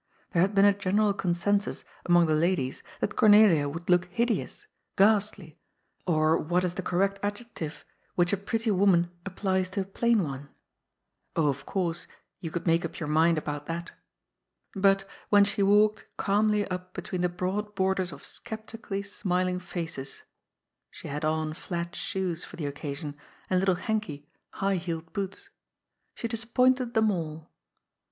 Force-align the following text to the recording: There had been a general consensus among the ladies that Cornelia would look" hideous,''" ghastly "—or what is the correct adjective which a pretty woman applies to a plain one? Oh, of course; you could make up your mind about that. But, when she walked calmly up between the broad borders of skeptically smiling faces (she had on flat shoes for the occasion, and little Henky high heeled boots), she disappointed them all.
There 0.33 0.41
had 0.41 0.55
been 0.55 0.65
a 0.65 0.73
general 0.73 1.13
consensus 1.13 1.85
among 2.07 2.25
the 2.25 2.33
ladies 2.33 2.81
that 3.01 3.15
Cornelia 3.15 3.69
would 3.69 3.87
look" 3.87 4.05
hideous,''" 4.05 4.65
ghastly 4.97 5.59
"—or 6.07 6.39
what 6.39 6.63
is 6.63 6.73
the 6.73 6.81
correct 6.81 7.19
adjective 7.21 7.85
which 8.15 8.33
a 8.33 8.37
pretty 8.37 8.71
woman 8.71 9.11
applies 9.27 9.69
to 9.69 9.81
a 9.81 9.85
plain 9.85 10.23
one? 10.23 10.49
Oh, 11.35 11.49
of 11.49 11.67
course; 11.67 12.07
you 12.39 12.49
could 12.49 12.65
make 12.65 12.83
up 12.83 12.99
your 12.99 13.09
mind 13.09 13.37
about 13.37 13.67
that. 13.67 13.91
But, 14.73 15.07
when 15.29 15.43
she 15.45 15.61
walked 15.61 16.07
calmly 16.17 16.67
up 16.69 16.95
between 16.95 17.21
the 17.21 17.29
broad 17.29 17.75
borders 17.75 18.11
of 18.11 18.25
skeptically 18.25 19.03
smiling 19.03 19.59
faces 19.59 20.23
(she 20.89 21.09
had 21.09 21.23
on 21.23 21.53
flat 21.53 21.95
shoes 21.95 22.43
for 22.43 22.55
the 22.55 22.65
occasion, 22.65 23.15
and 23.51 23.59
little 23.59 23.75
Henky 23.75 24.25
high 24.53 24.77
heeled 24.77 25.13
boots), 25.13 25.49
she 26.15 26.27
disappointed 26.27 26.95
them 26.95 27.11
all. 27.11 27.51